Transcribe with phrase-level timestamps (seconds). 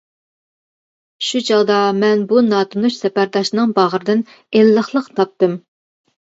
[1.27, 5.55] شۇ چاغدا مەن بۇ ناتونۇش سەپەرداشنىڭ باغرىدىن ئىللىقلىق تاپتىم.